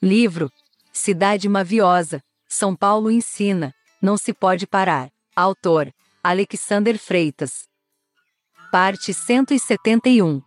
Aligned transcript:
Livro 0.00 0.48
Cidade 0.92 1.48
Maviosa, 1.48 2.22
São 2.48 2.76
Paulo 2.76 3.10
ensina, 3.10 3.74
não 4.00 4.16
se 4.16 4.32
pode 4.32 4.64
parar. 4.64 5.10
Autor 5.34 5.92
Alexander 6.22 6.96
Freitas. 6.96 7.66
Parte 8.70 9.12
171 9.12 10.40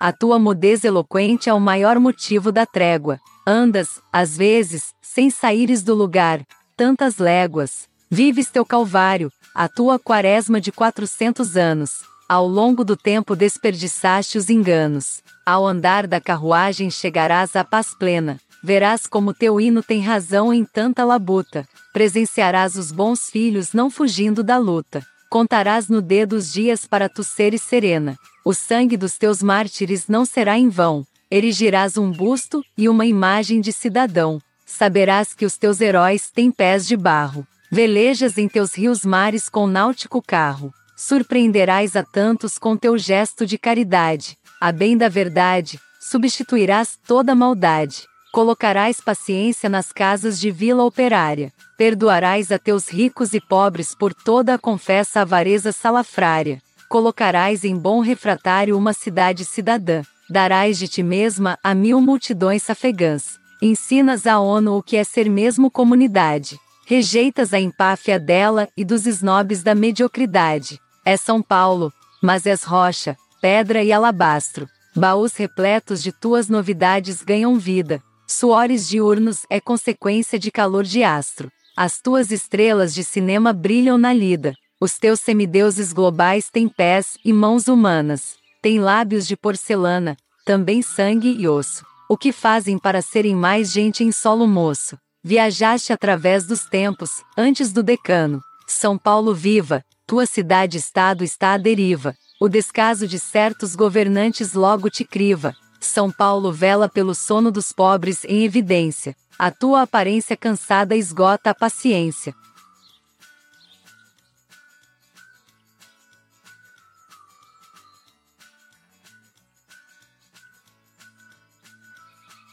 A 0.00 0.12
tua 0.12 0.36
mudez 0.36 0.82
eloquente 0.82 1.48
é 1.48 1.54
o 1.54 1.60
maior 1.60 2.00
motivo 2.00 2.50
da 2.50 2.66
trégua. 2.66 3.20
Andas, 3.46 4.02
às 4.12 4.36
vezes, 4.36 4.92
sem 5.00 5.30
saíres 5.30 5.84
do 5.84 5.94
lugar, 5.94 6.44
tantas 6.76 7.18
léguas. 7.18 7.88
Vives 8.10 8.50
teu 8.50 8.66
calvário, 8.66 9.30
a 9.54 9.68
tua 9.68 9.96
quaresma 9.96 10.60
de 10.60 10.72
quatrocentos 10.72 11.56
anos. 11.56 12.02
Ao 12.34 12.48
longo 12.48 12.84
do 12.84 12.96
tempo 12.96 13.36
desperdiçaste 13.36 14.36
os 14.36 14.50
enganos. 14.50 15.22
Ao 15.46 15.64
andar 15.64 16.04
da 16.04 16.20
carruagem 16.20 16.90
chegarás 16.90 17.54
à 17.54 17.62
paz 17.62 17.94
plena. 17.96 18.40
Verás 18.60 19.06
como 19.06 19.32
teu 19.32 19.60
hino 19.60 19.84
tem 19.84 20.00
razão 20.00 20.52
em 20.52 20.64
tanta 20.64 21.04
labuta. 21.04 21.64
Presenciarás 21.92 22.74
os 22.74 22.90
bons 22.90 23.30
filhos 23.30 23.72
não 23.72 23.88
fugindo 23.88 24.42
da 24.42 24.58
luta. 24.58 25.06
Contarás 25.30 25.88
no 25.88 26.02
dedo 26.02 26.32
os 26.32 26.52
dias 26.52 26.88
para 26.88 27.08
tu 27.08 27.22
seres 27.22 27.62
serena. 27.62 28.18
O 28.44 28.52
sangue 28.52 28.96
dos 28.96 29.16
teus 29.16 29.40
mártires 29.40 30.08
não 30.08 30.24
será 30.24 30.58
em 30.58 30.68
vão. 30.68 31.06
Erigirás 31.30 31.96
um 31.96 32.10
busto 32.10 32.64
e 32.76 32.88
uma 32.88 33.06
imagem 33.06 33.60
de 33.60 33.72
cidadão. 33.72 34.40
Saberás 34.66 35.34
que 35.34 35.46
os 35.46 35.56
teus 35.56 35.80
heróis 35.80 36.32
têm 36.32 36.50
pés 36.50 36.84
de 36.84 36.96
barro. 36.96 37.46
Velejas 37.70 38.38
em 38.38 38.48
teus 38.48 38.74
rios 38.74 39.04
mares 39.04 39.48
com 39.48 39.68
náutico 39.68 40.20
carro. 40.20 40.74
Surpreenderás 40.96 41.96
a 41.96 42.04
tantos 42.04 42.56
com 42.56 42.76
teu 42.76 42.96
gesto 42.96 43.44
de 43.44 43.58
caridade. 43.58 44.38
A 44.60 44.70
bem 44.70 44.96
da 44.96 45.08
verdade, 45.08 45.80
substituirás 46.00 46.98
toda 47.06 47.34
maldade. 47.34 48.06
Colocarás 48.32 49.00
paciência 49.00 49.68
nas 49.68 49.92
casas 49.92 50.38
de 50.40 50.50
vila 50.50 50.84
operária. 50.84 51.52
Perdoarás 51.76 52.52
a 52.52 52.58
teus 52.58 52.88
ricos 52.88 53.34
e 53.34 53.40
pobres 53.40 53.94
por 53.94 54.14
toda 54.14 54.54
a 54.54 54.58
confessa 54.58 55.20
avareza 55.20 55.72
salafrária. 55.72 56.62
Colocarás 56.88 57.64
em 57.64 57.76
bom 57.76 58.00
refratário 58.00 58.78
uma 58.78 58.92
cidade 58.92 59.44
cidadã. 59.44 60.02
Darás 60.30 60.78
de 60.78 60.86
ti 60.86 61.02
mesma 61.02 61.58
a 61.62 61.74
mil 61.74 62.00
multidões 62.00 62.62
safegãs. 62.62 63.38
Ensinas 63.60 64.26
à 64.26 64.38
ONU 64.38 64.78
o 64.78 64.82
que 64.82 64.96
é 64.96 65.02
ser 65.02 65.28
mesmo 65.28 65.70
comunidade. 65.70 66.56
Rejeitas 66.86 67.52
a 67.52 67.58
empáfia 67.58 68.18
dela 68.18 68.68
e 68.76 68.84
dos 68.84 69.06
snobs 69.06 69.62
da 69.62 69.74
mediocridade. 69.74 70.78
É 71.06 71.18
São 71.18 71.42
Paulo, 71.42 71.92
mas 72.22 72.46
és 72.46 72.64
rocha, 72.64 73.14
pedra 73.40 73.82
e 73.82 73.92
alabastro. 73.92 74.66
Baús 74.96 75.36
repletos 75.36 76.02
de 76.02 76.10
tuas 76.12 76.48
novidades 76.48 77.22
ganham 77.22 77.58
vida. 77.58 78.02
Suores 78.26 78.88
diurnos 78.88 79.44
é 79.50 79.60
consequência 79.60 80.38
de 80.38 80.50
calor 80.50 80.82
de 80.84 81.04
astro. 81.04 81.50
As 81.76 82.00
tuas 82.00 82.30
estrelas 82.30 82.94
de 82.94 83.04
cinema 83.04 83.52
brilham 83.52 83.98
na 83.98 84.14
lida. 84.14 84.54
Os 84.80 84.98
teus 84.98 85.20
semideuses 85.20 85.92
globais 85.92 86.48
têm 86.50 86.68
pés 86.68 87.18
e 87.22 87.32
mãos 87.32 87.68
humanas. 87.68 88.36
Têm 88.62 88.80
lábios 88.80 89.26
de 89.26 89.36
porcelana, 89.36 90.16
também 90.46 90.80
sangue 90.80 91.36
e 91.38 91.46
osso. 91.46 91.84
O 92.08 92.16
que 92.16 92.32
fazem 92.32 92.78
para 92.78 93.02
serem 93.02 93.34
mais 93.34 93.70
gente 93.70 94.02
em 94.02 94.10
solo 94.10 94.46
moço? 94.46 94.96
Viajaste 95.22 95.92
através 95.92 96.46
dos 96.46 96.64
tempos, 96.64 97.22
antes 97.36 97.72
do 97.72 97.82
decano. 97.82 98.40
São 98.66 98.96
Paulo 98.96 99.34
viva, 99.34 99.84
tua 100.06 100.26
cidade-estado 100.26 101.24
está 101.24 101.52
à 101.52 101.56
deriva. 101.56 102.14
O 102.40 102.48
descaso 102.48 103.06
de 103.08 103.18
certos 103.18 103.74
governantes 103.74 104.52
logo 104.52 104.90
te 104.90 105.04
criva. 105.04 105.54
São 105.80 106.10
Paulo 106.10 106.52
vela 106.52 106.88
pelo 106.88 107.14
sono 107.14 107.50
dos 107.50 107.72
pobres 107.72 108.24
em 108.24 108.44
evidência. 108.44 109.16
A 109.38 109.50
tua 109.50 109.82
aparência 109.82 110.36
cansada 110.36 110.94
esgota 110.94 111.50
a 111.50 111.54
paciência. 111.54 112.34